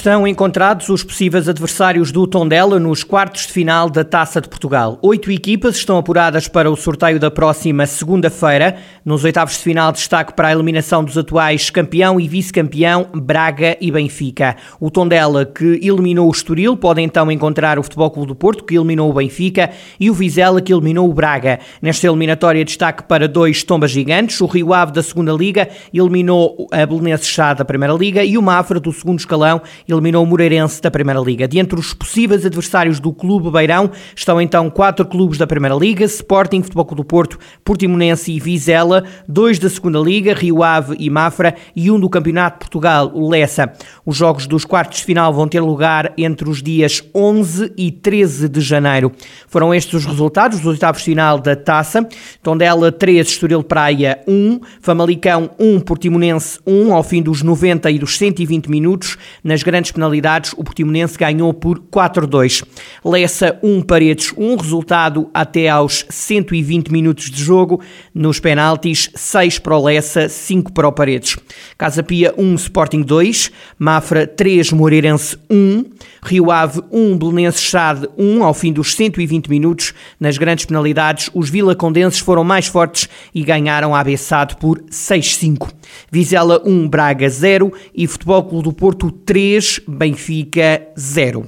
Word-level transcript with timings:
Estão 0.00 0.26
encontrados 0.26 0.88
os 0.88 1.04
possíveis 1.04 1.46
adversários 1.46 2.10
do 2.10 2.26
Tondela 2.26 2.80
nos 2.80 3.04
quartos 3.04 3.46
de 3.46 3.52
final 3.52 3.90
da 3.90 4.02
Taça 4.02 4.40
de 4.40 4.48
Portugal. 4.48 4.98
Oito 5.02 5.30
equipas 5.30 5.76
estão 5.76 5.98
apuradas 5.98 6.48
para 6.48 6.70
o 6.70 6.74
sorteio 6.74 7.20
da 7.20 7.30
próxima 7.30 7.84
segunda-feira. 7.84 8.78
Nos 9.04 9.24
oitavos 9.24 9.58
de 9.58 9.60
final, 9.60 9.92
destaque 9.92 10.32
para 10.32 10.48
a 10.48 10.52
eliminação 10.52 11.04
dos 11.04 11.18
atuais 11.18 11.68
campeão 11.68 12.18
e 12.18 12.26
vice-campeão 12.26 13.08
Braga 13.12 13.76
e 13.78 13.90
Benfica. 13.90 14.56
O 14.80 14.90
Tondela, 14.90 15.44
que 15.44 15.78
eliminou 15.82 16.28
o 16.28 16.32
Estoril, 16.32 16.78
pode 16.78 17.02
então 17.02 17.30
encontrar 17.30 17.78
o 17.78 17.82
Futebol 17.82 18.10
Clube 18.10 18.28
do 18.28 18.34
Porto, 18.34 18.64
que 18.64 18.76
eliminou 18.76 19.10
o 19.10 19.12
Benfica, 19.12 19.68
e 20.00 20.08
o 20.10 20.14
Vizela, 20.14 20.62
que 20.62 20.72
eliminou 20.72 21.10
o 21.10 21.12
Braga. 21.12 21.60
Nesta 21.82 22.06
eliminatória, 22.06 22.64
destaque 22.64 23.02
para 23.02 23.28
dois 23.28 23.62
tombas 23.62 23.90
gigantes. 23.90 24.40
O 24.40 24.46
Rio 24.46 24.72
Ave 24.72 24.92
da 24.92 25.02
segunda 25.02 25.34
Liga 25.34 25.68
eliminou 25.92 26.68
a 26.72 26.86
Belenenses 26.86 27.28
Chá 27.28 27.52
da 27.52 27.66
primeira 27.66 27.92
Liga 27.92 28.24
e 28.24 28.38
o 28.38 28.42
Mafra 28.42 28.80
do 28.80 28.90
segundo 28.94 29.18
escalão 29.18 29.60
eliminou 29.92 30.24
o 30.24 30.26
Moreirense 30.26 30.80
da 30.80 30.90
Primeira 30.90 31.20
Liga. 31.20 31.48
De 31.48 31.58
entre 31.58 31.78
os 31.78 31.92
possíveis 31.94 32.44
adversários 32.44 33.00
do 33.00 33.12
Clube 33.12 33.50
Beirão 33.50 33.90
estão 34.14 34.40
então 34.40 34.68
quatro 34.70 35.04
clubes 35.06 35.38
da 35.38 35.46
Primeira 35.46 35.74
Liga, 35.74 36.04
Sporting, 36.04 36.62
Futebol 36.62 36.84
Clube 36.84 37.02
do 37.02 37.04
Porto, 37.04 37.38
Portimonense 37.64 38.32
e 38.32 38.40
Vizela, 38.40 39.04
dois 39.28 39.58
da 39.58 39.68
Segunda 39.68 39.98
Liga, 39.98 40.34
Rio 40.34 40.62
Ave 40.62 40.96
e 40.98 41.08
Mafra 41.08 41.54
e 41.74 41.90
um 41.90 41.98
do 41.98 42.08
Campeonato 42.08 42.56
de 42.56 42.60
Portugal, 42.60 43.10
o 43.14 43.28
Lessa. 43.28 43.72
Os 44.04 44.16
jogos 44.16 44.46
dos 44.46 44.64
quartos 44.64 44.98
de 44.98 45.04
final 45.04 45.32
vão 45.32 45.48
ter 45.48 45.60
lugar 45.60 46.12
entre 46.18 46.48
os 46.48 46.62
dias 46.62 47.02
11 47.14 47.72
e 47.76 47.90
13 47.90 48.48
de 48.48 48.60
janeiro. 48.60 49.12
Foram 49.48 49.74
estes 49.74 49.94
os 49.94 50.06
resultados 50.06 50.58
dos 50.58 50.66
oitavos 50.66 51.00
de 51.00 51.06
final 51.06 51.38
da 51.38 51.56
Taça. 51.56 52.06
Tondela 52.42 52.92
3, 52.92 53.26
Estoril 53.26 53.62
Praia 53.62 54.20
1, 54.26 54.60
Famalicão 54.80 55.50
1, 55.58 55.80
Portimonense 55.80 56.58
1, 56.66 56.92
ao 56.92 57.02
fim 57.02 57.22
dos 57.22 57.42
90 57.42 57.90
e 57.90 57.98
dos 57.98 58.18
120 58.18 58.68
minutos. 58.68 59.16
Nas 59.42 59.62
grandes 59.62 59.79
penalidades, 59.88 60.52
o 60.56 60.64
Portimonense 60.64 61.16
ganhou 61.16 61.54
por 61.54 61.78
4-2. 61.78 62.64
Lessa 63.04 63.56
1, 63.62 63.82
Paredes 63.82 64.34
1, 64.36 64.56
resultado 64.56 65.30
até 65.32 65.68
aos 65.68 66.04
120 66.10 66.90
minutos 66.90 67.30
de 67.30 67.40
jogo. 67.40 67.80
Nos 68.12 68.40
penaltis, 68.40 69.10
6 69.14 69.60
para 69.60 69.76
o 69.76 69.84
Lessa, 69.84 70.28
5 70.28 70.72
para 70.72 70.88
o 70.88 70.92
Paredes. 70.92 71.36
Casa 71.78 72.02
Pia 72.02 72.34
1, 72.36 72.54
Sporting 72.56 73.02
2, 73.02 73.52
Mafra 73.78 74.26
3, 74.26 74.72
Moreirense 74.72 75.38
1, 75.48 75.84
Rio 76.22 76.50
Ave 76.50 76.82
1, 76.90 77.16
Belenenses 77.16 77.62
Chade 77.62 78.08
1, 78.18 78.42
ao 78.42 78.52
fim 78.52 78.72
dos 78.72 78.94
120 78.94 79.48
minutos. 79.48 79.94
Nas 80.18 80.36
grandes 80.36 80.64
penalidades, 80.64 81.30
os 81.32 81.48
vilacondenses 81.48 82.18
foram 82.18 82.42
mais 82.42 82.66
fortes 82.66 83.08
e 83.32 83.44
ganharam 83.44 83.94
a 83.94 84.00
Abessado 84.00 84.56
por 84.56 84.80
6-5. 84.90 85.70
Vizela 86.10 86.60
1, 86.64 86.88
Braga 86.88 87.28
0 87.28 87.72
e 87.94 88.06
Futebol 88.06 88.42
Clube 88.44 88.64
do 88.64 88.72
Porto 88.72 89.10
3, 89.10 89.69
Benfica 89.78 90.88
0. 90.98 91.46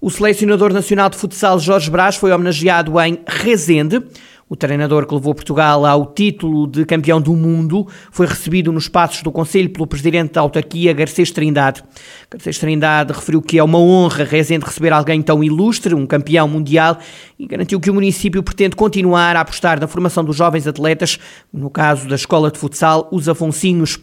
O 0.00 0.10
selecionador 0.10 0.72
nacional 0.72 1.10
de 1.10 1.16
futsal 1.16 1.58
Jorge 1.58 1.90
Brás 1.90 2.16
foi 2.16 2.32
homenageado 2.32 2.98
em 3.00 3.20
Rezende. 3.26 4.02
O 4.48 4.56
treinador 4.56 5.06
que 5.06 5.14
levou 5.14 5.32
Portugal 5.32 5.86
ao 5.86 6.06
título 6.06 6.66
de 6.66 6.84
campeão 6.84 7.20
do 7.20 7.36
mundo 7.36 7.86
foi 8.10 8.26
recebido 8.26 8.72
nos 8.72 8.88
passos 8.88 9.22
do 9.22 9.30
Conselho 9.30 9.70
pelo 9.70 9.86
presidente 9.86 10.32
da 10.32 10.40
autarquia, 10.40 10.92
Garcês 10.92 11.30
Trindade. 11.30 11.84
Garcês 12.28 12.58
Trindade 12.58 13.12
referiu 13.12 13.40
que 13.40 13.58
é 13.58 13.62
uma 13.62 13.78
honra 13.78 14.24
Rezende 14.24 14.64
receber 14.64 14.92
alguém 14.92 15.22
tão 15.22 15.44
ilustre, 15.44 15.94
um 15.94 16.04
campeão 16.04 16.48
mundial, 16.48 16.98
e 17.38 17.46
garantiu 17.46 17.78
que 17.78 17.90
o 17.90 17.94
município 17.94 18.42
pretende 18.42 18.74
continuar 18.74 19.36
a 19.36 19.42
apostar 19.42 19.78
na 19.78 19.86
formação 19.86 20.24
dos 20.24 20.34
jovens 20.34 20.66
atletas, 20.66 21.16
no 21.52 21.70
caso 21.70 22.08
da 22.08 22.16
Escola 22.16 22.50
de 22.50 22.58
Futsal 22.58 23.06
Os 23.12 23.28
Afonsinhos. 23.28 24.00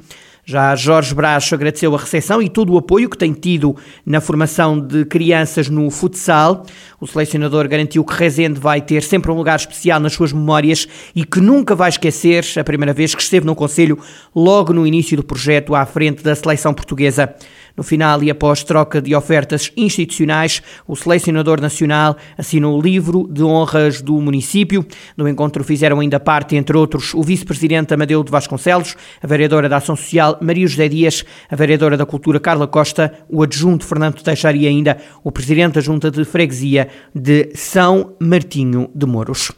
Já 0.50 0.74
Jorge 0.78 1.14
Brás 1.14 1.52
agradeceu 1.52 1.94
a 1.94 1.98
recepção 1.98 2.42
e 2.42 2.48
todo 2.48 2.72
o 2.72 2.78
apoio 2.78 3.10
que 3.10 3.18
tem 3.18 3.34
tido 3.34 3.76
na 4.06 4.22
formação 4.22 4.80
de 4.80 5.04
crianças 5.04 5.68
no 5.68 5.92
futsal. 5.92 6.66
O 7.02 7.06
selecionador 7.06 7.68
garantiu 7.68 8.02
que 8.06 8.14
Rezende 8.14 8.58
vai 8.58 8.80
ter 8.80 9.04
sempre 9.04 9.30
um 9.30 9.36
lugar 9.36 9.58
especial 9.58 10.00
nas 10.00 10.14
suas 10.14 10.32
memórias 10.32 10.88
e 11.14 11.26
que 11.26 11.42
nunca 11.42 11.76
vai 11.76 11.90
esquecer 11.90 12.46
a 12.58 12.64
primeira 12.64 12.94
vez 12.94 13.14
que 13.14 13.22
esteve 13.22 13.46
no 13.46 13.58
Conselho, 13.58 14.00
logo 14.34 14.72
no 14.72 14.88
início 14.88 15.18
do 15.18 15.24
projeto 15.24 15.76
à 15.76 15.86
frente 15.86 16.24
da 16.24 16.34
seleção 16.34 16.74
portuguesa. 16.74 17.36
No 17.78 17.84
final 17.84 18.24
e 18.24 18.32
após 18.32 18.64
troca 18.64 19.00
de 19.00 19.14
ofertas 19.14 19.72
institucionais, 19.78 20.64
o 20.88 20.96
selecionador 20.96 21.62
nacional 21.62 22.18
assinou 22.36 22.76
o 22.76 22.82
livro 22.82 23.30
de 23.32 23.44
honras 23.44 24.02
do 24.02 24.20
município. 24.20 24.84
No 25.16 25.28
encontro 25.28 25.64
fizeram 25.64 26.00
ainda 26.00 26.20
parte, 26.20 26.56
entre 26.56 26.76
outros, 26.76 27.14
o 27.14 27.22
vice-presidente 27.22 27.94
Amadeu 27.94 28.24
de 28.24 28.32
Vasconcelos, 28.32 28.96
a 29.22 29.28
vereadora 29.28 29.70
da 29.70 29.78
Ação 29.78 29.96
Social 29.96 30.40
Maria 30.42 30.66
José 30.66 30.90
Dias, 30.90 31.24
a 31.52 31.56
vereadora 31.56 31.96
da 31.96 32.06
Cultura 32.06 32.40
Carla 32.40 32.66
Costa, 32.66 33.14
o 33.30 33.44
adjunto 33.44 33.86
Fernando 33.86 34.24
Teixeira 34.24 34.58
e 34.58 34.66
ainda 34.66 34.98
o 35.24 35.32
presidente 35.32 35.76
da 35.76 35.82
Junta 35.82 36.10
de 36.10 36.26
Freguesia 36.26 36.88
de 37.14 37.52
São 37.54 38.16
Martinho 38.20 38.90
de 38.96 39.06
Mouros. 39.06 39.52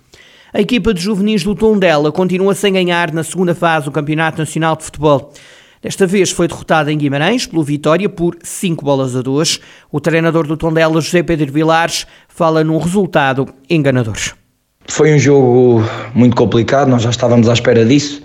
A 0.51 0.59
equipa 0.59 0.93
de 0.93 0.99
juvenis 0.99 1.43
do 1.43 1.55
Tondela 1.55 2.11
continua 2.11 2.53
sem 2.53 2.73
ganhar 2.73 3.13
na 3.13 3.23
segunda 3.23 3.55
fase 3.55 3.85
do 3.85 3.91
Campeonato 3.91 4.39
Nacional 4.39 4.75
de 4.75 4.83
Futebol. 4.83 5.31
Desta 5.81 6.05
vez 6.05 6.29
foi 6.29 6.45
derrotada 6.45 6.91
em 6.91 6.97
Guimarães 6.97 7.45
pelo 7.45 7.63
Vitória 7.63 8.09
por 8.09 8.37
5 8.43 8.83
bolas 8.83 9.15
a 9.15 9.21
2. 9.21 9.61
O 9.89 10.01
treinador 10.01 10.45
do 10.45 10.57
Tondela, 10.57 10.99
José 10.99 11.23
Pedro 11.23 11.53
Vilares, 11.53 12.05
fala 12.27 12.65
num 12.65 12.77
resultado 12.77 13.47
enganador. 13.69 14.17
Foi 14.89 15.15
um 15.15 15.19
jogo 15.19 15.81
muito 16.13 16.35
complicado, 16.35 16.89
nós 16.89 17.03
já 17.03 17.09
estávamos 17.09 17.47
à 17.47 17.53
espera 17.53 17.85
disso. 17.85 18.21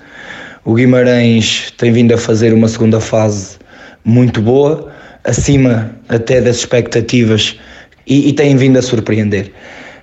O 0.65 0.75
Guimarães 0.75 1.73
tem 1.79 1.93
vindo 1.93 2.13
a 2.13 2.19
fazer 2.19 2.53
uma 2.53 2.67
segunda 2.67 3.01
fase 3.01 3.57
muito 4.05 4.43
boa, 4.43 4.91
acima 5.23 5.95
até 6.09 6.41
das 6.41 6.57
expectativas 6.57 7.57
e, 8.05 8.31
e 8.31 8.33
tem 8.33 8.57
vindo 8.57 8.79
a 8.79 8.83
surpreender. 8.83 9.53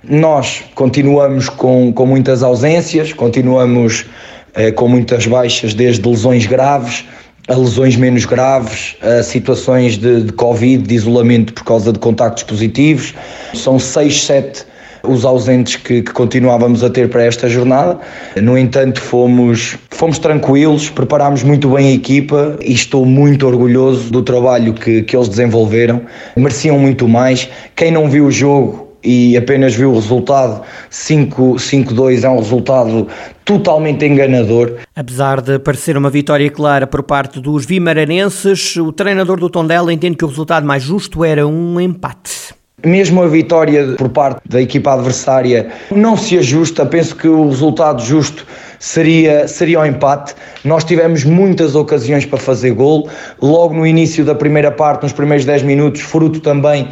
Nós 0.02 0.64
continuamos 0.74 1.50
com, 1.50 1.92
com 1.92 2.06
muitas 2.06 2.42
ausências, 2.42 3.12
continuamos 3.12 4.06
eh, 4.54 4.72
com 4.72 4.88
muitas 4.88 5.26
baixas, 5.26 5.74
desde 5.74 6.08
lesões 6.08 6.46
graves 6.46 7.04
a 7.48 7.54
lesões 7.54 7.96
menos 7.96 8.24
graves, 8.24 8.96
a 9.00 9.22
situações 9.22 9.98
de, 9.98 10.22
de 10.22 10.32
Covid, 10.32 10.84
de 10.84 10.94
isolamento 10.94 11.52
por 11.52 11.64
causa 11.64 11.92
de 11.92 11.98
contactos 11.98 12.44
positivos. 12.44 13.14
São 13.54 13.78
seis, 13.78 14.22
sete 14.24 14.64
os 15.04 15.24
ausentes 15.24 15.76
que, 15.76 16.02
que, 16.02 16.12
continuávamos 16.12 16.84
a 16.84 16.90
ter 16.90 17.08
para 17.08 17.24
esta 17.24 17.48
jornada. 17.48 17.98
No 18.40 18.56
entanto, 18.56 19.00
fomos, 19.00 19.76
fomos 19.90 20.18
tranquilos, 20.18 20.90
preparámos 20.90 21.42
muito 21.42 21.68
bem 21.70 21.88
a 21.88 21.92
equipa 21.92 22.56
e 22.60 22.72
estou 22.72 23.04
muito 23.04 23.46
orgulhoso 23.46 24.10
do 24.10 24.22
trabalho 24.22 24.72
que, 24.72 25.02
que 25.02 25.16
eles 25.16 25.28
desenvolveram. 25.28 26.02
Mereciam 26.36 26.78
muito 26.78 27.08
mais. 27.08 27.48
Quem 27.74 27.90
não 27.90 28.08
viu 28.08 28.26
o 28.26 28.30
jogo 28.30 28.81
e 29.02 29.36
apenas 29.36 29.74
viu 29.74 29.90
o 29.90 29.94
resultado 29.94 30.62
5-2 30.90 32.24
é 32.24 32.28
um 32.28 32.38
resultado 32.38 33.08
totalmente 33.44 34.04
enganador. 34.04 34.74
Apesar 34.94 35.40
de 35.40 35.58
parecer 35.58 35.96
uma 35.96 36.10
vitória 36.10 36.50
clara 36.50 36.86
por 36.86 37.02
parte 37.02 37.40
dos 37.40 37.66
vimaranenses, 37.66 38.76
o 38.76 38.92
treinador 38.92 39.38
do 39.38 39.50
Tondela 39.50 39.92
entende 39.92 40.16
que 40.16 40.24
o 40.24 40.28
resultado 40.28 40.66
mais 40.66 40.82
justo 40.82 41.24
era 41.24 41.46
um 41.46 41.80
empate. 41.80 42.52
Mesmo 42.84 43.22
a 43.22 43.28
vitória 43.28 43.94
por 43.96 44.08
parte 44.08 44.40
da 44.48 44.60
equipa 44.60 44.94
adversária 44.94 45.70
não 45.90 46.16
se 46.16 46.36
ajusta, 46.36 46.84
penso 46.84 47.14
que 47.14 47.28
o 47.28 47.48
resultado 47.48 48.02
justo 48.02 48.44
seria, 48.80 49.46
seria 49.46 49.80
o 49.80 49.86
empate. 49.86 50.34
Nós 50.64 50.82
tivemos 50.82 51.22
muitas 51.22 51.76
ocasiões 51.76 52.26
para 52.26 52.38
fazer 52.38 52.72
gol, 52.72 53.08
logo 53.40 53.72
no 53.72 53.86
início 53.86 54.24
da 54.24 54.34
primeira 54.34 54.72
parte, 54.72 55.04
nos 55.04 55.12
primeiros 55.12 55.44
10 55.44 55.62
minutos, 55.62 56.00
fruto 56.00 56.40
também 56.40 56.88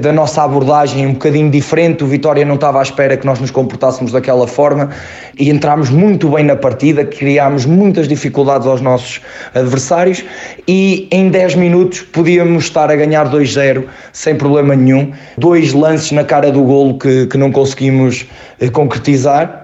da 0.00 0.12
nossa 0.12 0.42
abordagem 0.42 1.06
um 1.06 1.12
bocadinho 1.12 1.48
diferente. 1.48 2.02
O 2.02 2.06
Vitória 2.08 2.44
não 2.44 2.56
estava 2.56 2.80
à 2.80 2.82
espera 2.82 3.16
que 3.16 3.24
nós 3.24 3.38
nos 3.38 3.52
comportássemos 3.52 4.10
daquela 4.10 4.48
forma 4.48 4.90
e 5.38 5.48
entramos 5.48 5.90
muito 5.90 6.28
bem 6.28 6.44
na 6.44 6.56
partida, 6.56 7.04
criámos 7.04 7.64
muitas 7.64 8.08
dificuldades 8.08 8.66
aos 8.66 8.80
nossos 8.80 9.20
adversários 9.54 10.24
e 10.66 11.06
em 11.10 11.28
10 11.28 11.54
minutos 11.54 12.00
podíamos 12.00 12.64
estar 12.64 12.90
a 12.90 12.96
ganhar 12.96 13.30
2-0 13.30 13.84
sem 14.12 14.34
problema 14.34 14.74
nenhum. 14.74 15.12
Dois 15.38 15.72
lances 15.72 16.10
na 16.10 16.24
cara 16.24 16.50
do 16.50 16.62
golo 16.62 16.98
que, 16.98 17.26
que 17.28 17.38
não 17.38 17.52
conseguimos 17.52 18.26
eh, 18.60 18.68
concretizar 18.68 19.63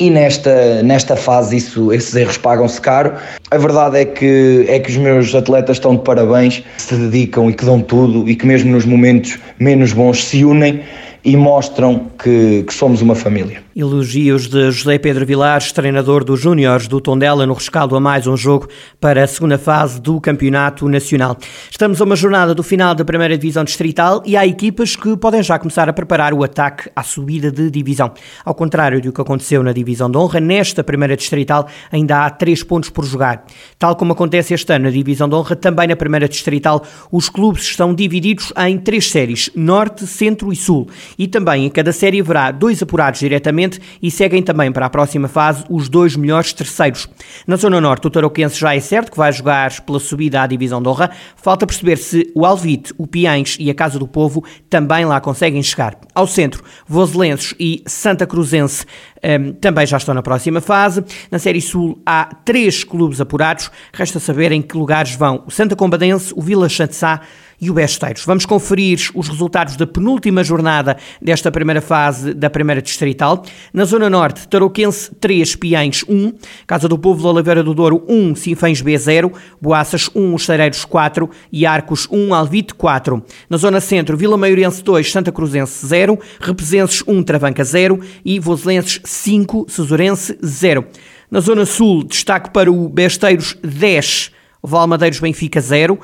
e 0.00 0.08
nesta, 0.08 0.82
nesta 0.82 1.14
fase 1.14 1.58
isso, 1.58 1.92
esses 1.92 2.16
erros 2.16 2.38
pagam-se 2.38 2.80
caro. 2.80 3.12
A 3.50 3.58
verdade 3.58 3.98
é 3.98 4.04
que, 4.06 4.64
é 4.66 4.80
que 4.80 4.90
os 4.90 4.96
meus 4.96 5.34
atletas 5.34 5.76
estão 5.76 5.94
de 5.94 6.02
parabéns, 6.02 6.64
se 6.78 6.96
dedicam 6.96 7.50
e 7.50 7.52
que 7.52 7.66
dão 7.66 7.82
tudo 7.82 8.26
e 8.26 8.34
que 8.34 8.46
mesmo 8.46 8.72
nos 8.72 8.86
momentos 8.86 9.38
menos 9.58 9.92
bons 9.92 10.24
se 10.24 10.42
unem 10.42 10.80
e 11.22 11.36
mostram 11.36 12.06
que, 12.18 12.64
que, 12.66 12.72
somos 12.72 13.02
uma 13.02 13.14
família. 13.14 13.62
Elogios 13.80 14.46
de 14.46 14.70
José 14.70 14.98
Pedro 14.98 15.24
Vilares, 15.24 15.72
treinador 15.72 16.22
dos 16.22 16.38
Júniores 16.38 16.86
do 16.86 17.00
Tondela, 17.00 17.46
no 17.46 17.54
rescaldo 17.54 17.96
a 17.96 18.00
mais 18.00 18.26
um 18.26 18.36
jogo 18.36 18.68
para 19.00 19.24
a 19.24 19.26
segunda 19.26 19.56
fase 19.56 19.98
do 19.98 20.20
Campeonato 20.20 20.86
Nacional. 20.86 21.38
Estamos 21.70 21.98
a 21.98 22.04
uma 22.04 22.14
jornada 22.14 22.54
do 22.54 22.62
final 22.62 22.94
da 22.94 23.06
primeira 23.06 23.38
divisão 23.38 23.64
distrital 23.64 24.22
e 24.26 24.36
há 24.36 24.46
equipas 24.46 24.96
que 24.96 25.16
podem 25.16 25.42
já 25.42 25.58
começar 25.58 25.88
a 25.88 25.94
preparar 25.94 26.34
o 26.34 26.44
ataque 26.44 26.90
à 26.94 27.02
subida 27.02 27.50
de 27.50 27.70
divisão. 27.70 28.12
Ao 28.44 28.54
contrário 28.54 29.00
do 29.00 29.12
que 29.12 29.20
aconteceu 29.20 29.62
na 29.62 29.72
divisão 29.72 30.10
de 30.10 30.18
honra, 30.18 30.40
nesta 30.40 30.84
primeira 30.84 31.16
distrital 31.16 31.66
ainda 31.90 32.26
há 32.26 32.30
três 32.30 32.62
pontos 32.62 32.90
por 32.90 33.06
jogar. 33.06 33.46
Tal 33.78 33.96
como 33.96 34.12
acontece 34.12 34.52
este 34.52 34.70
ano 34.74 34.84
na 34.84 34.90
divisão 34.90 35.26
de 35.26 35.34
honra, 35.34 35.56
também 35.56 35.88
na 35.88 35.96
primeira 35.96 36.28
distrital 36.28 36.84
os 37.10 37.30
clubes 37.30 37.62
estão 37.62 37.94
divididos 37.94 38.52
em 38.58 38.76
três 38.76 39.10
séries, 39.10 39.50
Norte, 39.56 40.06
Centro 40.06 40.52
e 40.52 40.56
Sul. 40.56 40.86
E 41.18 41.26
também 41.26 41.64
em 41.64 41.70
cada 41.70 41.94
série 41.94 42.20
haverá 42.20 42.50
dois 42.50 42.82
apurados 42.82 43.20
diretamente 43.20 43.69
e 44.02 44.10
seguem 44.10 44.42
também 44.42 44.72
para 44.72 44.86
a 44.86 44.90
próxima 44.90 45.28
fase 45.28 45.64
os 45.68 45.88
dois 45.88 46.16
melhores 46.16 46.52
terceiros. 46.52 47.08
Na 47.46 47.56
Zona 47.56 47.80
Norte, 47.80 48.06
o 48.06 48.10
Tarouquense 48.10 48.58
já 48.58 48.74
é 48.74 48.80
certo 48.80 49.10
que 49.10 49.18
vai 49.18 49.32
jogar 49.32 49.80
pela 49.82 50.00
subida 50.00 50.42
à 50.42 50.46
Divisão 50.46 50.82
de 50.82 50.88
Honra. 50.88 51.10
Falta 51.36 51.66
perceber 51.66 51.98
se 51.98 52.30
o 52.34 52.46
Alvite, 52.46 52.94
o 52.96 53.06
Piães 53.06 53.56
e 53.60 53.70
a 53.70 53.74
Casa 53.74 53.98
do 53.98 54.08
Povo 54.08 54.44
também 54.68 55.04
lá 55.04 55.20
conseguem 55.20 55.62
chegar. 55.62 55.96
Ao 56.14 56.26
centro, 56.26 56.64
Voselenses 56.86 57.54
e 57.58 57.82
Santa 57.86 58.26
Cruzense 58.26 58.86
um, 59.22 59.52
também 59.52 59.86
já 59.86 59.96
estão 59.96 60.14
na 60.14 60.22
próxima 60.22 60.60
fase. 60.60 61.04
Na 61.30 61.38
Série 61.38 61.60
Sul 61.60 62.00
há 62.06 62.24
três 62.44 62.84
clubes 62.84 63.20
apurados. 63.20 63.70
Resta 63.92 64.18
saber 64.18 64.52
em 64.52 64.62
que 64.62 64.76
lugares 64.76 65.14
vão 65.14 65.42
o 65.46 65.50
Santa 65.50 65.76
Combadense, 65.76 66.32
o 66.34 66.40
Vila 66.40 66.68
Chantzá 66.68 67.20
e 67.60 67.70
o 67.70 67.74
Besteiros. 67.74 68.24
Vamos 68.24 68.46
conferir 68.46 69.10
os 69.14 69.28
resultados 69.28 69.76
da 69.76 69.86
penúltima 69.86 70.42
jornada 70.42 70.96
desta 71.20 71.50
primeira 71.50 71.80
fase 71.80 72.32
da 72.32 72.48
primeira 72.48 72.80
distrital. 72.80 73.44
Na 73.72 73.84
Zona 73.84 74.08
Norte, 74.08 74.48
Tarouquense 74.48 75.14
3, 75.20 75.56
Piães 75.56 76.04
1, 76.08 76.32
Casa 76.66 76.88
do 76.88 76.98
Povo 76.98 77.20
de 77.20 77.26
Oliveira 77.26 77.62
do 77.62 77.74
Douro 77.74 78.02
1, 78.08 78.34
Sinfãs 78.34 78.80
B 78.80 78.96
0, 78.96 79.32
Boaças 79.60 80.08
1, 80.14 80.34
Os 80.34 80.44
Cereiros 80.44 80.84
4 80.84 81.28
e 81.52 81.66
Arcos 81.66 82.08
1, 82.10 82.34
Alvite 82.34 82.74
4. 82.74 83.22
Na 83.48 83.56
Zona 83.56 83.80
Centro, 83.80 84.16
Vila 84.16 84.36
Maiorense 84.36 84.82
2, 84.82 85.10
Santa 85.10 85.30
Cruzense 85.30 85.86
0, 85.86 86.18
Represenses 86.40 87.02
1, 87.06 87.22
Travanca 87.22 87.64
0 87.64 88.00
e 88.24 88.38
Voselenses 88.38 89.00
5, 89.04 89.66
Cesurense 89.68 90.38
0. 90.42 90.86
Na 91.30 91.40
Zona 91.40 91.64
Sul, 91.64 92.02
destaque 92.04 92.50
para 92.50 92.72
o 92.72 92.88
Besteiros 92.88 93.56
10, 93.62 94.32
Valmadeiros 94.62 95.20
Benfica 95.20 95.60
0, 95.60 95.98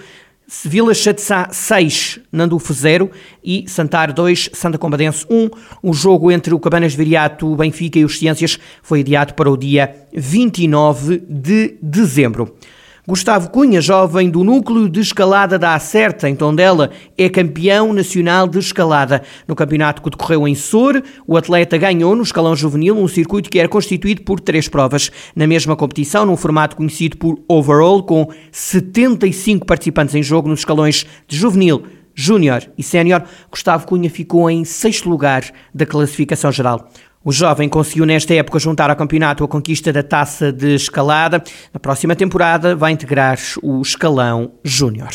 Vila 0.48 0.94
Chatzá 0.94 1.48
6, 1.50 2.20
Nandufo 2.30 2.72
0 2.72 3.10
e 3.42 3.64
Santar 3.68 4.12
2, 4.12 4.50
Santa 4.52 4.78
Combadense 4.78 5.26
1. 5.28 5.50
O 5.82 5.92
jogo 5.92 6.30
entre 6.30 6.54
o 6.54 6.60
Cabanas 6.60 6.94
Viriato, 6.94 7.50
o 7.52 7.56
Benfica 7.56 7.98
e 7.98 8.04
os 8.04 8.16
Ciências 8.16 8.56
foi 8.80 9.00
adiado 9.00 9.34
para 9.34 9.50
o 9.50 9.56
dia 9.56 10.06
29 10.12 11.20
de 11.28 11.76
dezembro. 11.82 12.54
Gustavo 13.08 13.50
Cunha, 13.50 13.80
jovem 13.80 14.28
do 14.28 14.42
núcleo 14.42 14.88
de 14.88 14.98
escalada 14.98 15.56
da 15.56 15.76
Acerta, 15.76 16.28
em 16.28 16.34
Tondela, 16.34 16.90
é 17.16 17.28
campeão 17.28 17.92
nacional 17.92 18.48
de 18.48 18.58
escalada. 18.58 19.22
No 19.46 19.54
campeonato 19.54 20.02
que 20.02 20.10
decorreu 20.10 20.48
em 20.48 20.56
Sor, 20.56 21.00
o 21.24 21.36
atleta 21.36 21.78
ganhou 21.78 22.16
no 22.16 22.24
escalão 22.24 22.56
juvenil 22.56 22.98
um 22.98 23.06
circuito 23.06 23.48
que 23.48 23.60
era 23.60 23.68
constituído 23.68 24.22
por 24.22 24.40
três 24.40 24.68
provas. 24.68 25.12
Na 25.36 25.46
mesma 25.46 25.76
competição, 25.76 26.26
num 26.26 26.36
formato 26.36 26.74
conhecido 26.74 27.16
por 27.16 27.38
Overall, 27.46 28.02
com 28.02 28.28
75 28.50 29.64
participantes 29.64 30.16
em 30.16 30.22
jogo 30.22 30.48
nos 30.48 30.58
escalões 30.58 31.06
de 31.28 31.36
juvenil, 31.36 31.84
júnior 32.12 32.68
e 32.76 32.82
sénior, 32.82 33.22
Gustavo 33.48 33.86
Cunha 33.86 34.10
ficou 34.10 34.50
em 34.50 34.64
sexto 34.64 35.08
lugar 35.08 35.44
da 35.72 35.86
classificação 35.86 36.50
geral. 36.50 36.90
O 37.26 37.32
jovem 37.32 37.68
conseguiu 37.68 38.06
nesta 38.06 38.32
época 38.34 38.56
juntar 38.60 38.88
ao 38.88 38.94
campeonato 38.94 39.42
a 39.42 39.48
conquista 39.48 39.92
da 39.92 40.00
taça 40.00 40.52
de 40.52 40.76
escalada. 40.76 41.42
Na 41.74 41.80
próxima 41.80 42.14
temporada 42.14 42.76
vai 42.76 42.92
integrar 42.92 43.36
o 43.64 43.82
escalão 43.82 44.52
júnior. 44.62 45.10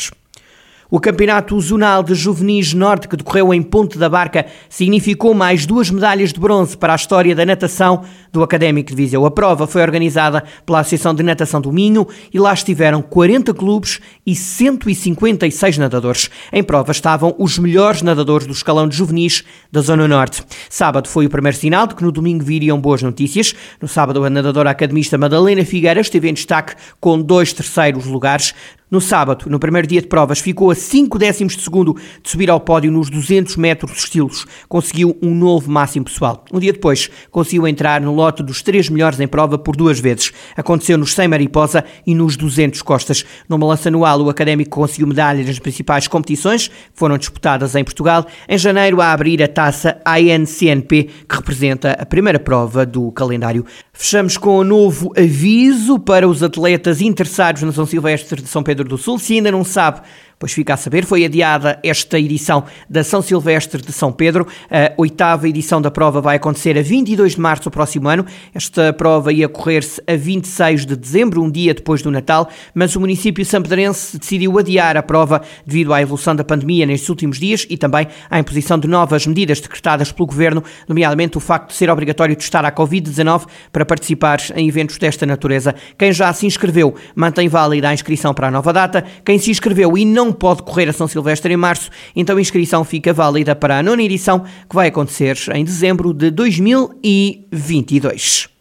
O 0.90 1.00
Campeonato 1.00 1.58
Zonal 1.58 2.02
de 2.02 2.14
Juvenis 2.14 2.74
Norte, 2.74 3.08
que 3.08 3.16
decorreu 3.16 3.54
em 3.54 3.62
Ponte 3.62 3.96
da 3.96 4.10
Barca, 4.10 4.44
significou 4.68 5.32
mais 5.32 5.64
duas 5.64 5.90
medalhas 5.90 6.34
de 6.34 6.38
bronze 6.38 6.76
para 6.76 6.92
a 6.92 6.96
história 6.96 7.34
da 7.34 7.46
natação 7.46 8.04
do 8.32 8.42
Académico 8.42 8.90
de 8.90 8.96
Viseu. 8.96 9.26
A 9.26 9.30
prova 9.30 9.66
foi 9.66 9.82
organizada 9.82 10.42
pela 10.64 10.80
Associação 10.80 11.14
de 11.14 11.22
Natação 11.22 11.60
do 11.60 11.72
Minho 11.72 12.06
e 12.32 12.38
lá 12.38 12.52
estiveram 12.52 13.02
40 13.02 13.52
clubes 13.52 14.00
e 14.26 14.34
156 14.34 15.78
nadadores. 15.78 16.30
Em 16.52 16.62
prova 16.62 16.90
estavam 16.92 17.34
os 17.38 17.58
melhores 17.58 18.02
nadadores 18.02 18.46
do 18.46 18.52
escalão 18.52 18.88
de 18.88 18.96
juvenis 18.96 19.44
da 19.70 19.80
Zona 19.80 20.08
Norte. 20.08 20.42
Sábado 20.70 21.08
foi 21.08 21.26
o 21.26 21.30
primeiro 21.30 21.56
sinal 21.56 21.86
de 21.86 21.94
que 21.94 22.02
no 22.02 22.10
domingo 22.10 22.44
viriam 22.44 22.80
boas 22.80 23.02
notícias. 23.02 23.54
No 23.80 23.86
sábado, 23.86 24.24
a 24.24 24.30
nadadora 24.30 24.70
academista 24.70 25.18
Madalena 25.18 25.64
Figueira 25.64 26.00
esteve 26.00 26.28
em 26.28 26.34
destaque 26.34 26.74
com 26.98 27.20
dois 27.20 27.52
terceiros 27.52 28.06
lugares. 28.06 28.54
No 28.92 29.00
sábado, 29.00 29.46
no 29.48 29.58
primeiro 29.58 29.88
dia 29.88 30.02
de 30.02 30.06
provas, 30.06 30.38
ficou 30.38 30.70
a 30.70 30.74
5 30.74 31.18
décimos 31.18 31.56
de 31.56 31.62
segundo 31.62 31.96
de 32.22 32.28
subir 32.28 32.50
ao 32.50 32.60
pódio 32.60 32.92
nos 32.92 33.08
200 33.08 33.56
metros 33.56 33.96
estilos. 33.96 34.44
Conseguiu 34.68 35.16
um 35.22 35.34
novo 35.34 35.70
máximo 35.70 36.04
pessoal. 36.04 36.44
Um 36.52 36.60
dia 36.60 36.74
depois, 36.74 37.08
conseguiu 37.30 37.66
entrar 37.66 38.02
no 38.02 38.12
lote 38.22 38.42
dos 38.42 38.62
três 38.62 38.88
melhores 38.88 39.18
em 39.18 39.26
prova 39.26 39.58
por 39.58 39.74
duas 39.74 39.98
vezes. 39.98 40.32
Aconteceu 40.56 40.96
nos 40.96 41.12
100 41.14 41.28
mariposa 41.28 41.84
e 42.06 42.14
nos 42.14 42.36
200 42.36 42.80
costas. 42.82 43.24
No 43.48 43.58
balanço 43.58 43.88
anual, 43.88 44.20
o 44.22 44.30
académico 44.30 44.70
conseguiu 44.70 45.08
medalhas 45.08 45.46
nas 45.46 45.58
principais 45.58 46.06
competições 46.06 46.68
que 46.68 46.74
foram 46.94 47.18
disputadas 47.18 47.74
em 47.74 47.82
Portugal. 47.82 48.26
Em 48.48 48.56
janeiro, 48.56 49.00
a 49.00 49.12
abrir 49.12 49.42
a 49.42 49.48
taça 49.48 50.00
ANCNP, 50.04 51.08
que 51.28 51.34
representa 51.34 51.92
a 51.92 52.06
primeira 52.06 52.38
prova 52.38 52.86
do 52.86 53.10
calendário. 53.10 53.66
Fechamos 53.92 54.36
com 54.36 54.60
um 54.60 54.64
novo 54.64 55.12
aviso 55.16 55.98
para 55.98 56.28
os 56.28 56.42
atletas 56.42 57.00
interessados 57.00 57.62
na 57.62 57.72
São 57.72 57.86
Silvestre 57.86 58.40
de 58.40 58.48
São 58.48 58.62
Pedro 58.62 58.88
do 58.88 58.96
Sul. 58.96 59.18
Se 59.18 59.34
ainda 59.34 59.50
não 59.50 59.64
sabe, 59.64 60.00
Pois 60.42 60.50
fica 60.50 60.74
a 60.74 60.76
saber, 60.76 61.04
foi 61.04 61.24
adiada 61.24 61.78
esta 61.84 62.18
edição 62.18 62.64
da 62.90 63.04
São 63.04 63.22
Silvestre 63.22 63.80
de 63.80 63.92
São 63.92 64.10
Pedro. 64.10 64.44
A 64.68 64.92
oitava 64.96 65.48
edição 65.48 65.80
da 65.80 65.88
prova 65.88 66.20
vai 66.20 66.34
acontecer 66.34 66.76
a 66.76 66.82
22 66.82 67.36
de 67.36 67.40
março 67.40 67.62
do 67.62 67.70
próximo 67.70 68.08
ano. 68.08 68.26
Esta 68.52 68.92
prova 68.92 69.32
ia 69.32 69.48
correr-se 69.48 70.02
a 70.04 70.16
26 70.16 70.84
de 70.84 70.96
dezembro, 70.96 71.40
um 71.40 71.48
dia 71.48 71.72
depois 71.72 72.02
do 72.02 72.10
Natal, 72.10 72.50
mas 72.74 72.96
o 72.96 73.00
município 73.00 73.44
sampedrense 73.44 74.18
decidiu 74.18 74.58
adiar 74.58 74.96
a 74.96 75.02
prova 75.04 75.42
devido 75.64 75.94
à 75.94 76.02
evolução 76.02 76.34
da 76.34 76.42
pandemia 76.42 76.86
nestes 76.86 77.08
últimos 77.08 77.38
dias 77.38 77.64
e 77.70 77.76
também 77.76 78.08
à 78.28 78.40
imposição 78.40 78.76
de 78.80 78.88
novas 78.88 79.24
medidas 79.24 79.60
decretadas 79.60 80.10
pelo 80.10 80.26
governo, 80.26 80.64
nomeadamente 80.88 81.36
o 81.36 81.40
facto 81.40 81.68
de 81.68 81.76
ser 81.76 81.88
obrigatório 81.88 82.34
testar 82.34 82.64
a 82.64 82.72
Covid-19 82.72 83.46
para 83.70 83.86
participar 83.86 84.40
em 84.56 84.66
eventos 84.66 84.98
desta 84.98 85.24
natureza. 85.24 85.72
Quem 85.96 86.12
já 86.12 86.32
se 86.32 86.46
inscreveu 86.46 86.96
mantém 87.14 87.46
válida 87.46 87.90
a 87.90 87.94
inscrição 87.94 88.34
para 88.34 88.48
a 88.48 88.50
nova 88.50 88.72
data. 88.72 89.04
Quem 89.24 89.38
se 89.38 89.48
inscreveu 89.48 89.96
e 89.96 90.04
não 90.32 90.38
pode 90.38 90.62
correr 90.62 90.88
a 90.88 90.92
São 90.94 91.06
Silvestre 91.06 91.52
em 91.52 91.56
março, 91.56 91.90
então 92.16 92.38
a 92.38 92.40
inscrição 92.40 92.82
fica 92.84 93.12
válida 93.12 93.54
para 93.54 93.78
a 93.78 93.82
nona 93.82 94.02
edição, 94.02 94.40
que 94.40 94.74
vai 94.74 94.88
acontecer 94.88 95.36
em 95.54 95.62
dezembro 95.62 96.14
de 96.14 96.30
2022. 96.30 98.51